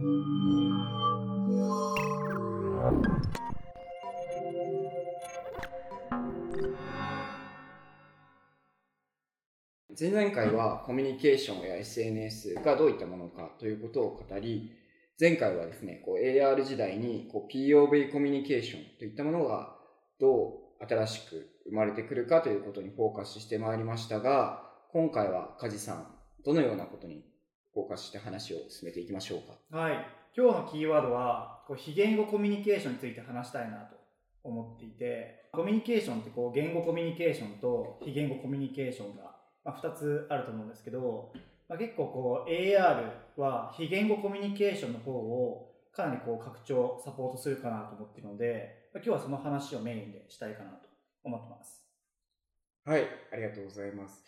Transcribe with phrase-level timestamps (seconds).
[0.00, 14.70] 前々回はコミュニケーションや SNS がどういったものかということを語り、
[15.18, 19.74] 前回はですね、こう AR 時代にこう POV コミュニケーションといったものが
[20.20, 24.62] どう新しく生まれてくるかということにフォーカスしてまいりましたが、
[24.92, 26.06] 今回は梶さん、
[26.44, 27.24] どのようなことに
[27.74, 29.78] フォーカスして話を進めていきましょうか。
[29.78, 30.06] はい。
[30.36, 33.96] 今日のキーワードは、こう非言語コミュニケーションについて話したいなと
[34.44, 41.30] 思っていて、コミュニケーションってこう言語コミュニケーションと非言語コミュニケーションがまあ、2つあると思うんですけど、
[41.68, 50.88] まあ、結構こう AR は非言語コミュニケーションの方をかなりこう拡張、サポートするかなと思っているので、まあ、今日はその話をメインでしたいかなと
[51.22, 51.82] 思ってます。
[52.86, 54.24] はい、ありがとうございます。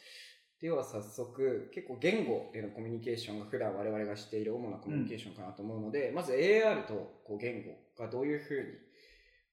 [0.60, 8.66] では早速、結構言語でのコミュニケーションが普段我々がしている主なコミュニケーションかなと思うので、うん、まず AR とこう言語がどういうふうに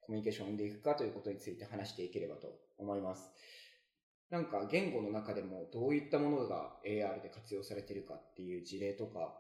[0.02, 2.48] コミュニケーションを生んでいくかということについて話していければと
[2.78, 3.32] 思います。
[4.30, 9.40] なんか言語の中でもどういったものが AR で活用されてるかっていう事例とか、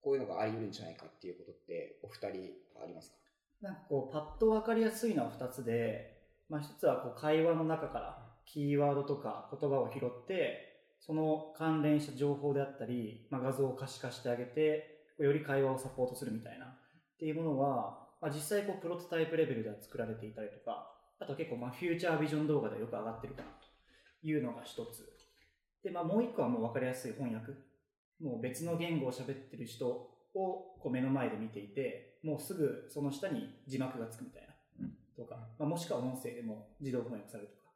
[0.00, 3.16] こういうのがあり得るんじゃないかっていうことってお二人ありますか？
[3.60, 10.67] なんかこうパッと分かりやすいのは2つで、まあ、1つはこう会話の中からキーワードとか言葉を拾って
[11.00, 16.68] その関連した情報であったり、まあ、画像を可視化してあげてより会話をサポートするみたいなっ
[17.18, 23.68] ていうものは、まあ、実際こうプロトタイプレベルでは作られていたりとかあと結構まあフューチャービジョン動画でよく上がってるかなと
[24.22, 25.08] いうのが一つ。
[25.82, 27.52] で、まあもう一個はもう分かりやすい翻訳。
[28.20, 34.48] もう別の言語を喋ってる人をこう目の前で見ていて、もうすぐその下に字幕がつくみたいな。
[35.16, 37.67] とか、まあ、もしくは音声でも自動翻訳されるとか。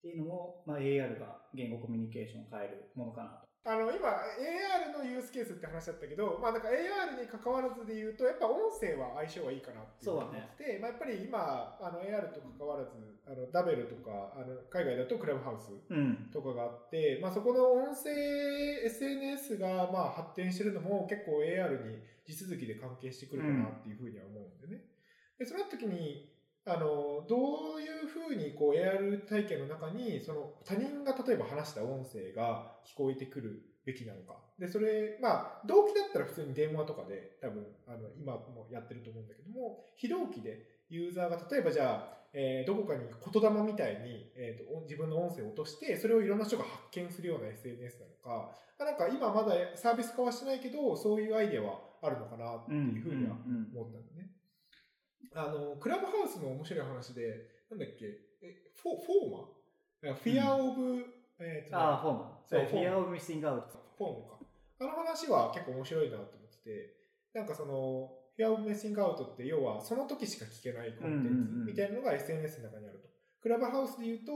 [0.00, 3.50] っていうのも、まあ、AR が言語コミュニケーションを変えるものかなと。
[3.68, 12.96] あの今 AR のユースケースって話だったけど、まあ、なんか AR に関わらずで言うとやっぱ音声は相性がいいかなって思ってて、ね、まあ、やっぱり今あの AR と関わらず
[13.28, 15.76] あのダベルとかあの海外だとクラブハウス
[16.32, 18.16] とかがあって、うん、まあ、そこの音声
[18.88, 24.80] SNS がまあ発展してるのも結構 AR に地続きで関係してくるかなっていうふうには思うんでね。
[25.36, 26.29] でその時に
[26.70, 34.36] あの、どういうふうにこう AR 体験の中に、その他人が例えば話した音声が聞こえてくるべきなのか。
[34.58, 53.36] で、それ、まあ、同期だったら普通に電話とかで多分、あの、今もやってると思うんだけども、非同期でユーザーが例えばじゃあ、えー、どこかに言霊みたいに、えーと、自分の音声を落として、それをいろんな人が発見するような SNS なのか、なんか今まだサービス化はしてないけど、そういうアイデアはあるのかなっていうふうには
[53.74, 54.19] 思ったんだね。
[55.34, 58.06] あの、クラブハウスの面白い話で、なんだっけ、
[58.42, 60.14] え、フォフォーマ？
[60.14, 61.04] フィアオブ、
[61.38, 63.78] えっ、と、ああ、フォーマそう、フィアオブミスイングアウト。
[63.96, 64.38] フォーマか。
[64.80, 66.94] あの話は結構面白いなと思ってて、
[67.34, 73.08] なんかその、フィアオブミスイングアウトって要はその時しか聞けないコンテンツみたいなのが SNS の中にあると。
[73.42, 74.32] クラブハウスで言うと、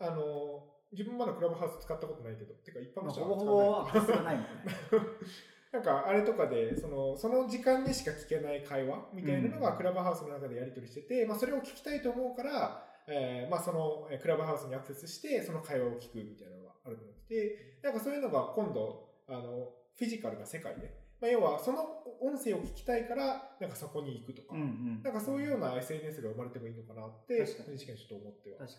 [0.00, 3.94] あの、自分まだクラブハウス使ったことないけど、てか一般の人は使わない。
[3.94, 4.50] ほぼほぼないもんね。
[5.74, 21.82] なんかあれとかで、その、その時間にしか聞けない会話みたいなのがクラブハウスの中でやり取りしてて、うん、まあそれを聞きたいと思うから、えー、まあそのクラブハウスにアクセスして、その会話を聞くみたいなのがあると思ってて、なんかそういうのが今度、あの、フィジカルな世界で、まあ、要はその
[22.22, 28.58] 音声を聞きたいから、なんかそこに行くとか、うんうん、なんかそういうような SNS が生まれてもいいのかなって、確かにちょっと思っては。
[28.58, 28.78] 確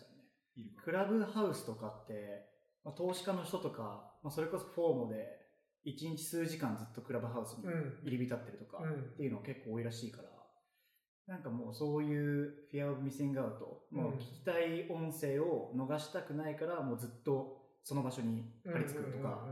[0.56, 0.70] にね。
[0.82, 5.45] クラブハウスとかって、まあ、投資家の人とか、まあ、それこそフォームで、
[5.86, 7.64] 一日数時間ずっとクラブハウスに
[8.02, 10.28] 入り浸ってるとかっていうの結構多いらしいから、
[11.26, 19.46] なんかもうそういうフィアオブミシングアウト、もう聞きたい音声を逃したくないからもうずっとその場所に張り付くとか、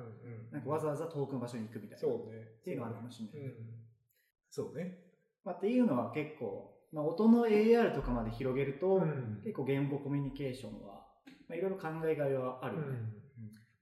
[0.50, 1.99] なんかわざわざ遠くの場所に行くみたいな。
[1.99, 2.43] そうね。
[2.61, 3.53] っていうのがあるかもしれない。
[4.50, 4.99] そうね。
[5.44, 8.99] まあ、っていうのは結構、まあ、音の AR とかまで広げると、
[9.44, 11.06] 結構言語コミュニケーションは、
[11.49, 12.99] まあ、いろいろ考えがいはあるよね。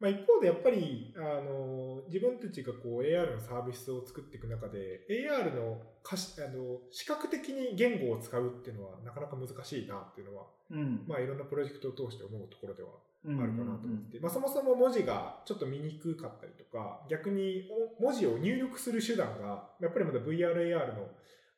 [0.03, 12.89] まあ、一方でやっぱり、あの、自分たちがこう AR のサービスを作っていく中で、AR のかし、あの、視覚的に言語を使うっていうのはなかなか難しいなっていうのは、うん、まあいろんなプロジェクトを通して思うところでは
[13.27, 21.07] あるかなと思って、まあそもそも文字がちょっと見にくかったりとか、逆に文字を入力する手段が、やっぱりまだ VRAR の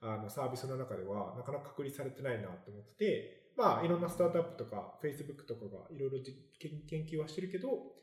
[0.03, 6.19] あのサービスの中ではなかなか確立されてないなと思ってて、まあいろんなスタートアップとか Facebook とかがいろいろ
[6.61, 7.95] 研究はしてるけど、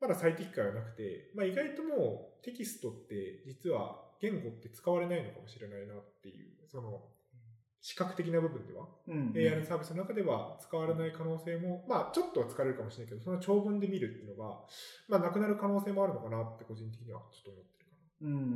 [0.00, 7.02] まだ最適解はなくて、まあ、意外ともうテキストって実は言語って使われないのかもしれないなっていう、その、
[7.84, 14.60] 視覚的な部分では、うんうん、AI のサービスの中では使われない可能性も、まあちょっとは使われるかもしれないけど、その長文で見るっていうのが、
[15.06, 17.92] まあなくなる可能性もあるのかなって個人的にはちょっと思ってるか
[18.22, 18.28] な。
[18.28, 18.46] うんうんう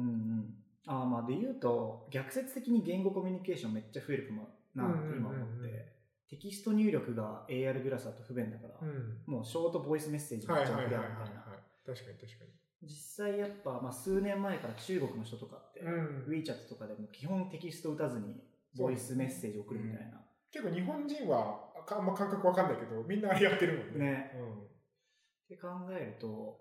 [0.41, 0.55] ん。
[0.87, 5.98] あまあで言うと逆説的に言語コミュニケーションめっちゃ増えるかもなって今思って、
[6.29, 11.09] テキスト入力が AR グラスだと不便だから、うん、もうショートボイスメッセージめっちゃ不便みたいな。
[11.87, 12.59] 確かに確かに。
[12.83, 18.37] 実際やっぱ、まあ、数年前から中国の人とかって、うん、WeChat とかでも基本テキスト打たずに
[18.77, 20.21] ボイスメッセージ送るみたいな、
[20.53, 24.07] 結構日本人はあんま感覚わかんないけどみんなやってるもんね。
[24.07, 24.67] ね、うん、っ
[25.49, 26.61] て考えると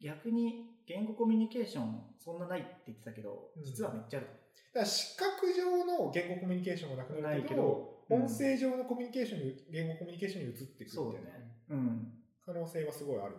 [0.00, 4.28] 逆に言語コミュニケーションそんなないって言ってたけど、実はめっちゃある。
[4.74, 12.12] だから視覚上の言語コミュニケーションはなくなるけど、けど音声上のコミュニケーションに、言語コミュニケーションに移っていくみたいな、ね、うん、
[12.44, 13.36] 可能性はすごいある。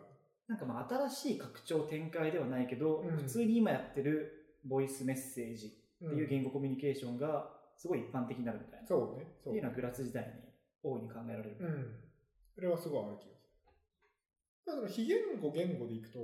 [0.48, 5.70] なんかまあ新しい拡張展開ではないけど、うん、普通に今やってるボイスメッセージっ
[6.10, 8.88] ていう言語コミュニケーションがすごい一般的になるみたいな。
[8.88, 9.28] そうね。
[9.44, 10.30] そうっていうのはグラス時代に
[10.84, 11.58] 大いに考えられる。
[11.60, 11.96] うん。
[12.56, 13.50] それはすごいある気がする。
[14.68, 16.20] だから非言語言語でいくと、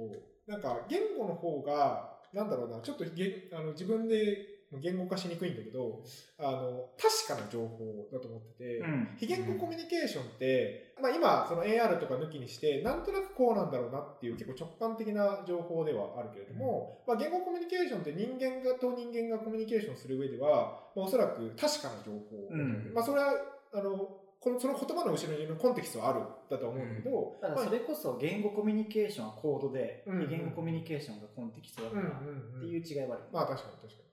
[0.47, 6.01] なんか言語の方が、なんだろうな、ちょっとげあの自分で言語化しにくいんだけど、
[6.39, 22.55] あの、確かな情報だと思ってて、うん、非言語コミュニケーションって、まあ今、その AR とか抜きにして、なんとなくこうなんだろうなっていう結構直感的な情報ではあるけれども、うん、まあ言語コミュニケーションって人間がと人間がコミュニケーションする上では、まあ、おそらく確かな情報、う。
[22.55, 23.33] ん、まあそれは、
[23.73, 26.19] あの、このその言葉の後ろにいるコンテキストはある
[26.51, 34.04] だと思うんだけど、ただそれこそ言語コミュニケーションはコードで、うんうん、言語コミュニケーションがコンテキストだからっていう違いはある、まあ確かに確かに。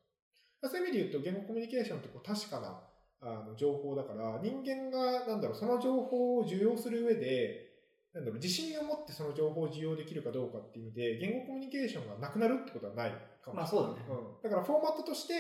[0.69, 2.81] そういう意味で言うと言語コミュニケーションってこう確かな
[3.21, 7.73] あの情報だから人間がなんだろうその情報を受容する上で
[8.15, 13.57] なんだろう自信を持ってその情報を受容できるかどうかっていう意味で言語コミュニケーションがなくなるってことはないかもしれない。
[13.57, 14.07] まあそうだね。
[14.09, 15.35] うん、だからフォーマットとして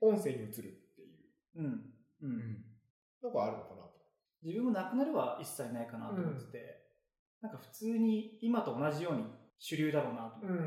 [0.00, 0.52] 音声に移るっ
[0.96, 1.60] ていう。
[1.60, 1.64] うん。
[2.22, 2.64] うん。
[3.22, 3.78] のがあるのかな。
[4.42, 6.58] 自分もなくなるは一切ないかなと思ってて、
[7.42, 9.24] うん、なんか普通に今と同じように
[9.58, 10.58] 主流だろうなと思っ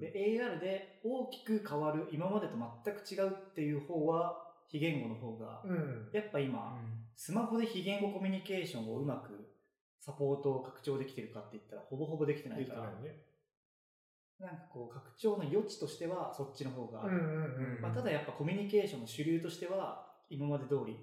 [0.00, 2.54] て、で AR で大きく変わる今までと
[2.84, 9.48] 全く違うっていう方は非言語の方が、うん、やっぱ今、うん、スマホで非言語コミュニケーションをうまく
[10.00, 13.22] サポートを拡張できてるかって言ったらほぼほぼできてないから、ね、
[14.40, 20.96] なんかこう拡張の余地としてはそっちの方がある、まあ、ただやっぱコミュニケーションの主流としては今まで通り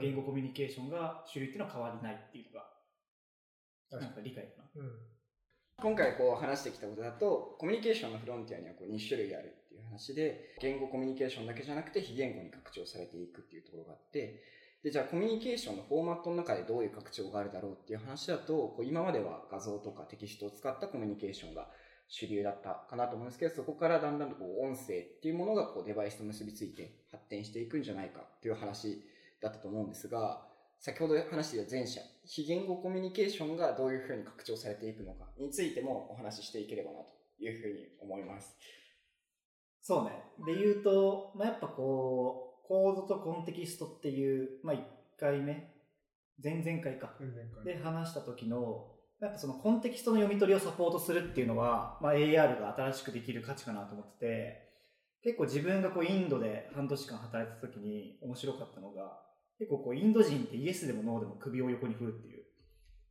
[0.00, 4.82] 言語コミュニケーションが主流っていうのは変わりないっていうのが、なんか理解かな。
[4.82, 5.17] うん
[5.80, 14.42] 今回こう話してきたことだと、コミュニケーションのフロンティアにはこう2種類あるっていう話で、言語コミュニケーションだけじゃなくて非言語に拡張されていくっていうところがあって、
[14.82, 21.68] で、じゃあコミュニケーションのフォーマットの中でどういう拡張があるだろうっていう話だと、こう今までは画像とかテキストを使ったコミュニケーションが
[22.08, 29.00] 主流だったかなと思うんですけど、そこからだんだんとこう音声っていうものがこうデバイスと結びついて発展していくんじゃないかっていう話
[29.40, 30.47] だったと思うんですが、
[30.80, 37.06] 先ほど話していた前者、非言語コミュニケーションがどういうふうに拡張されていくのかについてもお話ししていければなと
[37.40, 38.56] いうふうに思います。
[39.82, 40.10] そうね。
[40.46, 44.80] で言うと、まあ、やっぱこう、コードとコンテキストっていう、まあ、1
[45.18, 45.74] 回目、
[46.42, 47.14] 前々回か、
[47.64, 54.68] で話した時の、やっぱそのコンテキストの読み取りをサポートするっていうのは、まあ、AR が新しくできる価値かなと思ってて、
[55.22, 59.20] 結構自分がこうインドで半年間働いた時に面白かったのが、
[59.58, 62.44] 結構こうインド人ってイエスでもノーでも首を横に振るっていう。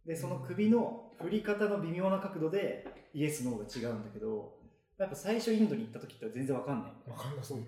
[0.06, 4.58] で、その首の振り方の微妙な角度でイエス、ノーが違うんだけど、
[4.98, 6.92] やっぱ最初インドに行った時って全然わかんない。
[7.10, 7.66] わかんなそうね。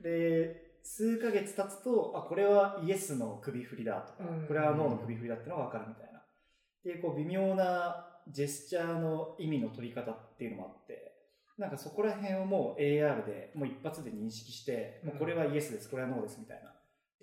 [0.00, 6.22] で、数ヶ月経つと、あ、これはイエスの首振りだとか、これはノーの首振りだってのがわかるみたいな。
[6.84, 11.12] で、こう微妙なジェスチャーの意味の取り方っていうのもあって、
[11.58, 16.73] なんかそこら辺をもう AR でもう一発で認識して、もうこれはイエスです、これはノーですみたいな。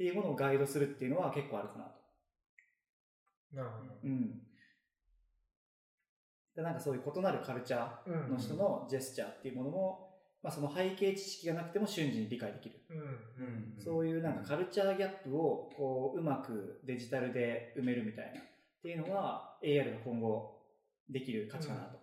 [0.01, 1.91] っていうものをガイドするっていうのは結構あるかなと。
[3.53, 3.93] なるほど。
[4.03, 4.41] うん。
[6.55, 10.09] で、なんかそういう異なるカルチャーの人のジェスチャーっていうものも、
[10.41, 12.81] まあその背景知識がなくても瞬時に理解できる。
[12.89, 18.43] うん、そういうなんかカルチャーギャップをこううまくデジタルで埋めるみたいなっ
[18.81, 20.63] ていうのは AR が今後
[21.11, 21.99] できる価値かなと。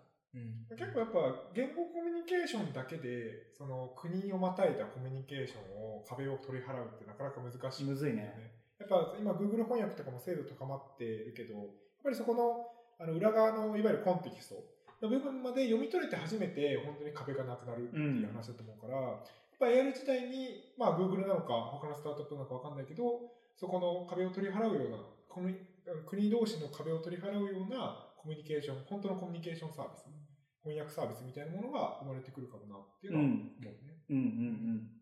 [0.70, 1.18] うん、結構やっぱ
[1.54, 8.58] 言語コミュニケーションだけでその国をまたいだコミュニケーションを壁を取り払うってなかなか難しい、ね、むずいね。
[8.78, 11.66] やっぱ今 Google 翻訳とかも精度高まってるけど、やっ
[12.04, 14.62] ぱりそこのあの裏側のいわゆるコンテキスト
[15.02, 19.22] の部分まで読み取れて初めて本当に壁がなくなるっていう話だと思うから、うん、やっ
[19.58, 24.98] ぱ AR 時代に、まあ Google なのか他のスタートアップなのかわかんないけど、そこの壁を取り払うような、
[26.06, 30.06] 国同士の壁を取り払うようなコミュニケーション、本当のコミュニケーションサービス。
[30.68, 33.38] 翻訳サービスみたいなものが生まれてくるかもなっていうのは思う
[33.88, 34.04] ね。
[34.10, 34.28] うん、うん、うん。
[34.28, 34.98] うん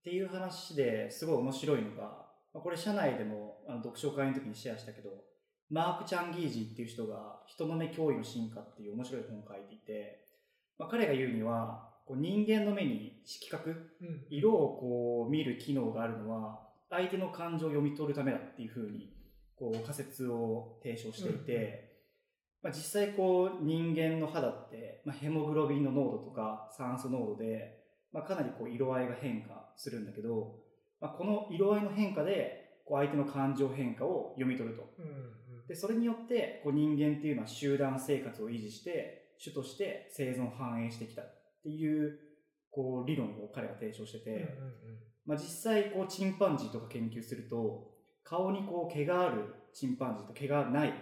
[0.00, 5.10] っていう話ですごい面白いのが、これ社内でもあの読書会の時にシェアしたけど、
[5.68, 10.24] マーク・チャンギージっていう人が人の目脅威の進化っていう面白い本を書いていて、
[10.78, 13.76] まあ、彼が言うには、こう人間の目に色覚、
[14.30, 19.14] 色をこう見る機能があるのは、相手の感情を読み取るためだっていうふうに、
[19.54, 21.89] こう仮説を提唱していて、
[22.62, 27.78] まあ、実際こう人間の肌って、まあ、ヘモグロビンの濃度とか酸素濃度で、
[28.12, 30.56] まあ、かなりこう色合いが変化するんだけど、
[31.00, 34.82] まあ、この色合いの変化でこう相手の感情変化を読み取ると。
[35.68, 41.24] でそれによってこう人間っていうのは集団生活を維持して主として生存繁栄してきたっ
[41.62, 42.18] ていう
[42.72, 44.48] こう理論を彼が提唱してて、
[45.24, 47.88] まあ、実際こうチンパンジーとか研究すると
[48.24, 50.92] 顔にこう毛があるチンパンジーと毛がない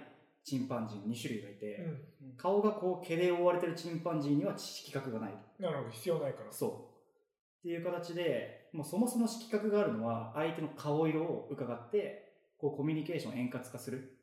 [0.49, 1.76] チンパンジーの2種類がいて、
[2.23, 5.35] うん、顔がこう毛で覆われてるチンパンジーには色覚がない。
[5.59, 6.52] なるほど必要ないから。
[6.52, 6.71] そう。
[6.71, 14.19] っていう形でもうそもそも色覚があるのは相手の顔色を伺ってこうコミュニケーションを円滑化する。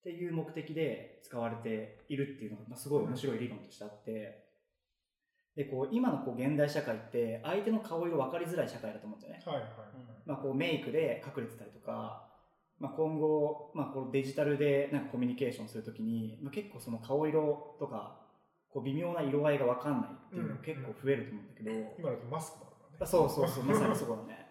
[0.00, 4.46] っていう目的で使われているっていうのが、まあ、すごい面白い理論としてあって、
[5.54, 9.42] でこう今のこう現代社会って相手の顔色分かりづらい社会だと思うんですよね。
[9.44, 9.72] はいはいはい。
[10.24, 12.29] まあ、こうメイクで隠れてたりとか
[12.80, 18.16] まあ、今後、まあ、このデジタルでなんかコミュニケーションするときに、まあ、結構その顔色とか
[18.72, 23.06] こう微妙な色合いが分かんないっていうのが結構増えると思うんだけど、うん、今だとマスクだからね。
[23.06, 24.46] そうそうそうまさにそこだね。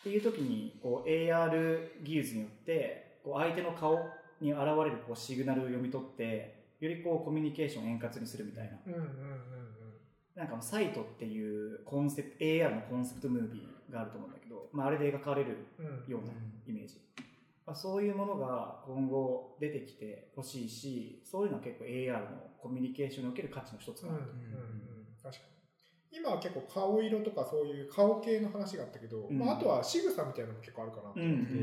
[0.00, 3.98] っていう時にこう AR 技術によってこう相手の顔
[4.40, 9.14] に現れるこうシグナルを読み取ってよりこうコミュニケーションを円滑にするみたいな、うんうんうんうん、
[10.36, 15.66] なんかサイトっていうコンセプト AR のコンセプトムービーがあると思うんだけど、まあ、あれで描かれる
[16.06, 16.32] ような
[16.68, 17.00] イメージ、
[17.66, 22.20] まあ、そういうものが今後出てきてほしいし、そういうのは結構 AR の
[22.60, 24.24] コミュニケーションにおける価値の一つかなと。
[24.24, 25.54] うんうんうん、確かに。
[26.16, 31.54] 今は結構顔色とかそういう顔系の話があったけど、うん、まあ、あとは仕草みたいなのも結構あるかなと思って、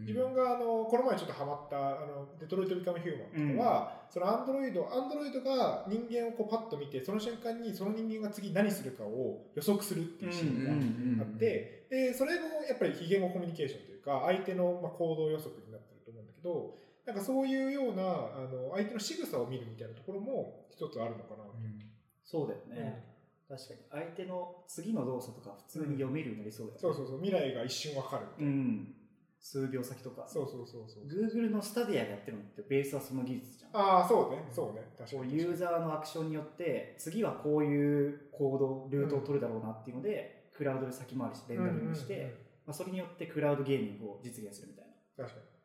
[0.00, 16.74] 自分があのこの前ちょっとハマったあのデトロイト・ビカム・ヒューマンとかは、うん、そのアンドロイドアンドロイドが人間をこうパッと見てその瞬間にその人間が次何するかを予測するっていうシーンがあって、でそれもやっぱり非言語コミュニケーションか相手のまあ行動予測になってると思うんだけど
[17.04, 21.80] なんかそういうようなあの相手の仕草を見るみたいなところも一つあるのかな、うん、
[22.24, 23.04] そうだよね、
[23.48, 23.80] 確かに。
[23.90, 27.20] 相手の次の動作とか普通に読めるようになりそうだよね、そうそうそう。
[27.22, 28.94] 未来が一瞬わかるうん。
[29.40, 30.26] 数秒先とか。
[30.28, 31.06] そうそうそうそう。
[31.06, 33.80] Google のスタディアでやってるのってベースはその技術じゃん。
[33.80, 34.44] ああそうね。
[34.50, 34.82] そうね。
[34.98, 35.34] 確かに。
[35.34, 44.84] ユーザーのアクションによって次はこういう行動ルートを取るだろうなっていうので、うん、クラウドで先回りしてレンダリングして、まあ、それによってクラウドゲーミングを実現するみたい
[45.16, 45.24] な。
[45.24, 45.58] 確かに。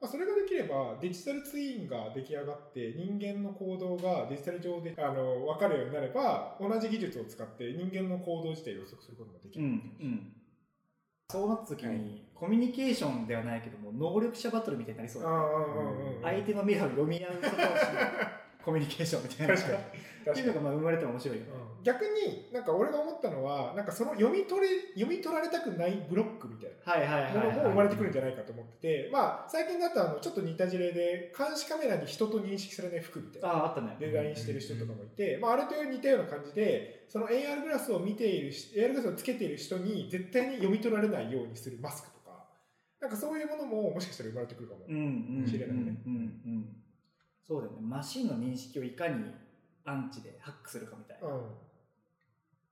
[0.00, 10.32] まあ、それができればデジタルツインが出来上がって人間の行動がデジタル上であの分かるようになれば同じ技術を使って人間の行動自体を予測することができる、うんうん、
[11.28, 15.34] そうなった時に、はい、コミュニケーションではないけども能力者バトルみたいになりそうだね、
[16.22, 17.56] 相手の未来を読み合うことをし
[18.64, 19.54] コミュニケーションみたいな。
[19.56, 20.08] 確かに。
[20.30, 24.68] っていうのがまあ生まれても面白いよね、うん、逆になんか俺が思ったのはなんかその読み取り
[25.00, 33.96] 読み取られたくないブロックみたいなものも生まれてくるんじゃないかと思ってて、まあ最近だとあのちょっと似た事例で監視カメラに人と認識されない服みたいなああったね。
[33.98, 42.44] デザインしてる人とかもいて、まああれと似たような感じでその AR グラスを見ている AR グラスをつけている人に絶対に読み取られないようにするマスクとか
[43.00, 45.12] なんかそういうものももしかしたら生まれてくるかもしれないね。
[46.06, 46.52] うんうんうん。
[46.52, 46.68] うん
[47.48, 47.78] そうだよね。
[47.80, 49.24] マシンの認識をいかに
[49.86, 51.28] アンチでハックするかみたいな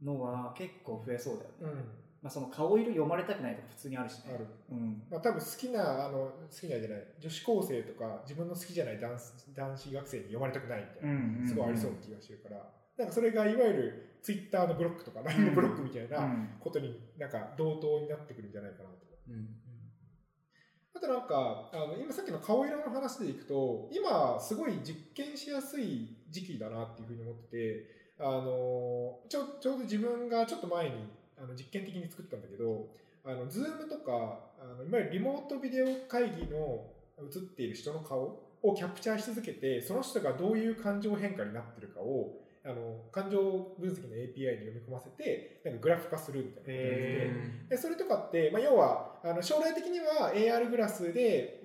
[0.03, 1.88] のは結構増えそうだよね、うん。
[2.23, 4.35] まあ、その顔色読まれたくないとか普通にあるしね。
[4.35, 5.03] ある、うん。
[5.11, 9.17] まあ、多分好きなあの好きなじゃない女子高生とか自分の好きじゃない男
[9.55, 12.57] 男子学生に読まれたくないみたいな、うんうん、すごいありそうな気がしてるから。
[12.97, 16.19] なんかそれがいわゆるツイッターのブロックとか LINE のブロックみたいな
[16.61, 18.97] ことになんか同等になってくるんじゃないかなと。
[19.29, 19.49] うん。
[20.97, 30.92] あとなんか、あの、今さっきの顔色の話でいくと、今すごい実験しやすい時期だなっていうふうに思ってて、あの、ちょ、ちょうど自分がちょっと前に、
[31.38, 32.88] あの、実験的に作ったんだけど、
[33.25, 36.87] あの、 Zoom とか、あの、いわゆるリモートビデオ会議の
[37.18, 43.38] 映っている人の顔をキャプチャーし続けて、その人がどういう感情変化になってるかを、あの、感情
[43.78, 47.30] 分析の API に読み込ませて、なんかグラフ化するみたいなことで。
[47.70, 51.62] で、それとかって、まあ、要は、あの、将来的には AR グラスで、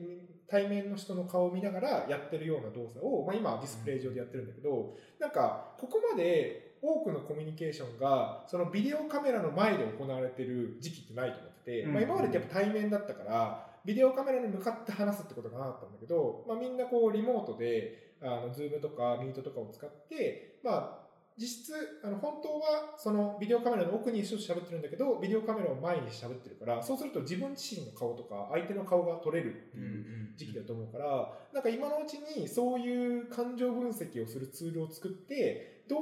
[0.52, 21.74] 対面の人の顔を見ながらやってるような動作を、まあ、今はディスプレイ上でやってるんだけど、なんか、ここまで多くのコミュニケーションが、そのビデオカメラの前で行われてる時期ってないと思ってて、まあ、今までってやっぱ対面だったから、ビデオカメラに向かって話すってことがなかったんだけど、まあ、みんなこうリモートで、あの、 Zoom とか Meet とかを使って、まあ、実質、
[22.04, 36.02] あの、本当は、その、ビデオカメラの奥に一緒に喋ってるんだけど、ビデオカメラを前に喋ってるから、そうすると自分自身の顔とか、相手の顔が撮れるっていう時期だと思うから、なんか今のうちに、そういう感情分析をするツールを作って、どう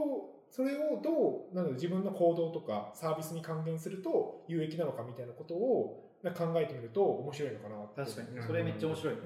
[0.51, 8.43] それをどうなの自分の行動とかサービスに還元すると有益なのかみたいなことを考えてみると面白いのかな確かに。
[8.43, 9.21] それめっちゃ面白い、ね、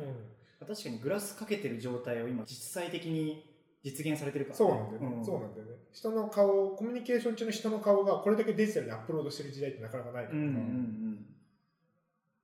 [0.62, 3.53] うん、確かにグラスかけてる状態を今実際的に
[3.84, 5.74] 実現されてるから、ね、そうなんだよね、うん、そうなんだよね。
[5.92, 11.28] 人の顔コミュニケーション中の人の顔がこれだけデジタルにアップロードしてる時代ってなかなかないから、うんうん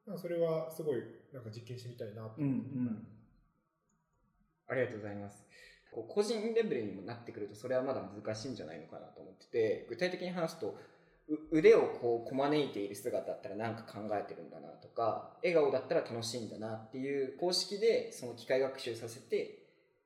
[0.07, 1.01] うん、それはすごい
[1.33, 2.23] なんか実験してみたいな。
[2.23, 3.07] と、うんうん、
[4.67, 5.45] ありがとうございます。
[5.91, 10.75] こう個人レベルにもなってくるとそれはまだ難しいんじゃないのかなと思ってて具体的に話すと
[11.51, 19.58] 腕をこうこまねいている姿だったら何か考えてるんだなとか笑顔だったら楽しいんだなっていう公式でその機械学習させて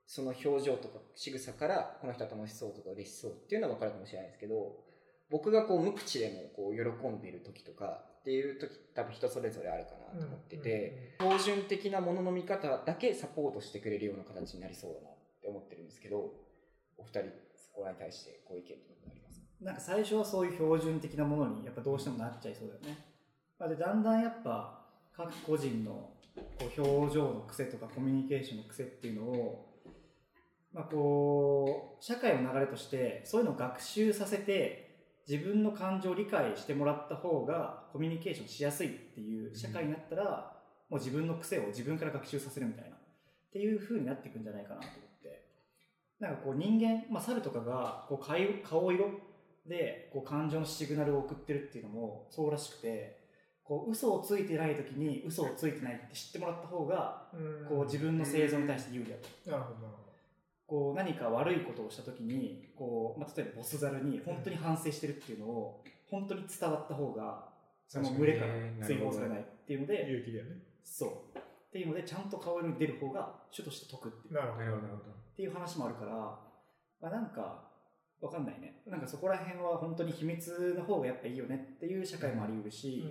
[0.08, 4.76] その表情とか仕草からこの人は楽しそうとか嬉しそうっていうのは分かるかもしれないですけど
[5.30, 16.32] 僕がこう無口でもこう喜んでいる時とかっていう時多分人それぞれあるかなと思ってて、標準的なものの見方だけサポートしてくれるような形になりそうだなって思ってるんですけど
[16.98, 17.20] お二人
[17.58, 23.04] そこらに対してこういう意見とかありますなんか最初はそういう標準的なものにやっぱどうしてもなっちゃいそうだよね。
[23.60, 26.12] まあ、でだんだんやっぱ各個人の
[26.60, 29.73] こう表情の癖とかコミュニケーションの癖っていうのを、
[30.74, 34.94] まあ、こう社会の流れとしてそういうのを学習させて
[35.30, 40.52] 自分の感情を理解してもらった方がコミュニケーションしやすいっていう社会になったら、
[40.90, 43.00] もう自分の癖を自分から学習させるみたいなっ
[43.54, 45.46] ていう風になっていくんじゃないかなと思って。
[46.20, 49.06] なんかこう人間、まあ、猿とかがこう顔色
[49.68, 53.24] でこう感情のシグナルを送ってるっていうのもそうらしくて
[53.64, 57.28] こう嘘をついてない時に嘘をついてないって知ってもらった方が
[57.70, 59.52] こう自分の生存に対して有利だと。
[59.52, 60.03] なるほど
[60.68, 67.50] こう何か悪いことをした時にこう、まあ、例えばボスザルに本当に反省してるっていうのを本当に伝わった方が
[67.88, 68.54] その群れから
[68.86, 70.52] 追放されないっていうので勇気だよね。
[70.84, 71.38] そう。
[71.38, 71.42] っ
[71.72, 74.34] ていうのでちゃんと顔色に出る方が主として得っていう。
[74.34, 76.14] なるほどっていう話もあるから、
[77.02, 77.70] まあ、なんか
[78.22, 78.82] わかんないね。
[78.88, 83.04] なんかそこら辺は本当に秘密の方がやっぱいいよねっていう社会もあり得るし、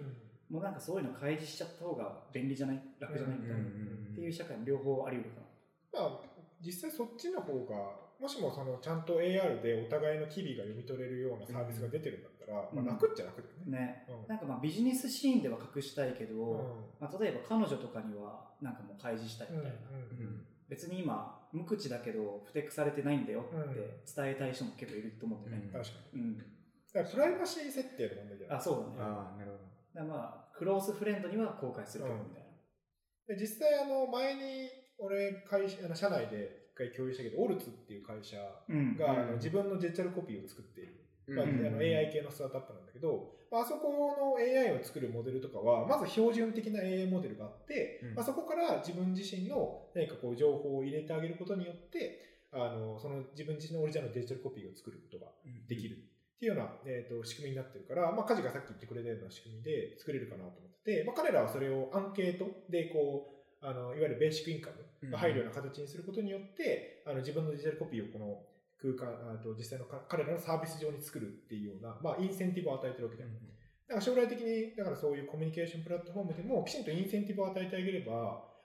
[0.51, 2.83] うん、もうなんかそういうの開示しちゃった方が便利じゃない？
[2.99, 3.39] 楽じゃない？
[3.39, 6.01] みたいな、っていう社会も両方あり得るかな。
[6.01, 6.21] まあ、
[6.65, 7.77] 実際そっちの方が、
[8.21, 14.07] もしもそのちゃんと AR でお互いの機微が読み取れるようなサービスが出てるんだったら、うん、まあ楽っちゃ楽だよね。
[14.07, 19.77] ね、うん、なんかまあビジネスシーンでは隠したいけど、まあ、例えば彼女とかにはなんかもう開示したいみたいな。
[20.69, 26.45] 別に今無口だけどふてくされてないんだよって伝えたい人も結構いると思うんだよね、うん、確かに、うん、だ
[26.95, 28.57] からプライバシー設定の問題じゃない？
[28.57, 29.11] あそうだね。
[29.13, 30.07] あなるほど。
[30.09, 32.47] だまあクロースフレンドには公開するけどみたい
[33.29, 34.71] な、で実際あの前に
[35.03, 38.37] 俺会社あの社内で一回共有したけどオルツっていう会社
[38.99, 41.03] が、あの自分のデジタルコピーを作っている。
[41.29, 55.31] まあ、あの AI 系のスタートアップなんだけど、まあ、あそこの AI を作るモデルとかは、まず標準的な AI モデルがあって、うん、まあ、そこから自分自身の何かこう情報を入れてあげることによって、あの、その自分自身のオリジナルのデジタルコピーを作ることが
[55.69, 55.97] できる。
[55.97, 68.43] っていうような、えっ、ー、と、仕組みになってるから、まあ、カジがさっき言ってくれたような仕組みで作れるかなと思ってて、まあ、彼らはそれをアンケートでこう、あの、いわゆるベーシックインカムが入るような形にすることによって、あの、自分のデジタルコピーをこの
[68.81, 73.31] 空間、あと実際の彼らのサービス上に作るっていうような、まあ、インセンティブを与えてるわけだよ。
[73.89, 78.13] だから将来的に、だからそういうコミュニケーションプラットフォームでも、きちんとインセンティブを与えてあげれば、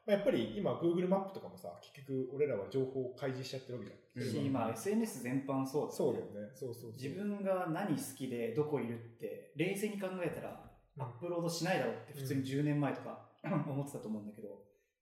[0.07, 4.31] まあ、やっぱり今 Google マップとかもさ、結局俺らは情報を開示しちゃってるわけじゃん。
[4.31, 6.51] し、今 SNS 全般そうだ、ね、そうだよね。
[6.55, 10.63] そうそう自分が何好きでどこいるって、冷静に考えたら、
[10.99, 14.47] アップロードしないだろうって普通に10年前とか、うん、 思ってたと思うんだけど、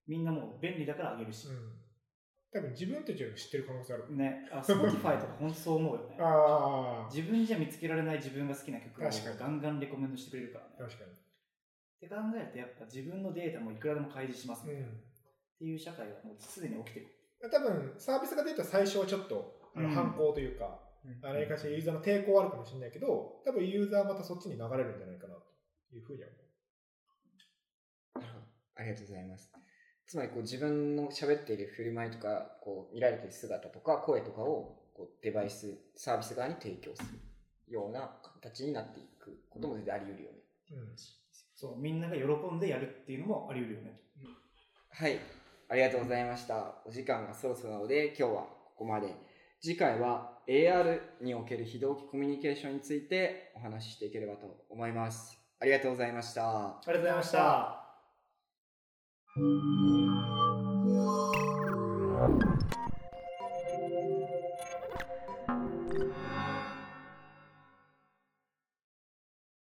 [0.07, 1.47] みんなもう便利だからあげるし。
[1.47, 1.85] うん
[2.55, 4.15] 多分自分たちより知ってる可能性ある。
[4.15, 4.47] ね。
[4.49, 6.15] あ、Spotify とか本当そう思うよね。
[6.23, 7.09] ああ。
[7.13, 10.75] 自分じゃ見つけられない自分が好きな曲をガンガンレコメンドしてくれるからね。
[10.77, 11.11] 確かに。
[11.11, 11.15] っ
[11.99, 14.73] て考えるとやっぱ自分のデータもいくらでも開示しますね。
[14.73, 14.87] うん、っ
[15.59, 17.07] ていう社会はもうすでに起きてる。
[17.51, 25.43] 多分サービスが出た最初はちょっとあの反抗というか、うん、あの、かしユーザーの抵抗はあるかもしれないけど、多分ユーザーはまたそっちに流れるんじゃないかなと
[25.93, 26.45] いうふうには思う。
[28.75, 29.51] ありがとうございます。
[30.07, 40.37] つまりこう自分の喋っている振る舞いとか、こう見られている姿とか声とかをこうデバイス、サービス側に提供するような形になっていくことも全然あり得るよね。
[40.71, 40.95] うん。
[41.55, 43.99] そう、みんなが喜んでやるっていうのもあり得るよね。
[44.21, 44.35] うん、
[44.89, 45.19] はい。
[45.67, 46.75] ありがとうございました。
[46.85, 49.07] お時間がそろそろなので、今日はここまで。
[49.61, 55.39] 次回は AR における非同期コミュニケーションについてお話ししていければと思います。
[55.59, 56.67] ありがとうございました。
[56.67, 57.84] ありがとうございました。
[59.37, 59.43] Thank
[60.87, 62.74] you.